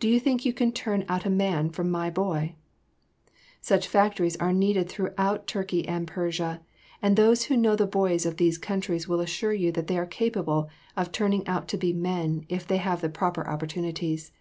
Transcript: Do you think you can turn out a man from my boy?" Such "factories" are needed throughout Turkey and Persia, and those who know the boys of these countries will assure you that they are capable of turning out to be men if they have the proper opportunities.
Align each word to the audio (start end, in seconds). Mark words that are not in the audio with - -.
Do 0.00 0.08
you 0.08 0.18
think 0.18 0.44
you 0.44 0.52
can 0.52 0.72
turn 0.72 1.04
out 1.08 1.24
a 1.24 1.30
man 1.30 1.70
from 1.70 1.92
my 1.92 2.10
boy?" 2.10 2.56
Such 3.60 3.86
"factories" 3.86 4.34
are 4.38 4.52
needed 4.52 4.88
throughout 4.88 5.46
Turkey 5.46 5.86
and 5.86 6.08
Persia, 6.08 6.60
and 7.00 7.14
those 7.16 7.44
who 7.44 7.56
know 7.56 7.76
the 7.76 7.86
boys 7.86 8.26
of 8.26 8.36
these 8.36 8.58
countries 8.58 9.06
will 9.06 9.20
assure 9.20 9.52
you 9.54 9.70
that 9.70 9.86
they 9.86 9.96
are 9.96 10.06
capable 10.06 10.68
of 10.96 11.12
turning 11.12 11.46
out 11.46 11.68
to 11.68 11.76
be 11.76 11.92
men 11.92 12.46
if 12.48 12.66
they 12.66 12.78
have 12.78 13.00
the 13.00 13.08
proper 13.08 13.46
opportunities. 13.46 14.32